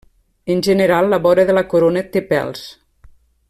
[0.53, 2.65] En general la vora de la corona té pèls.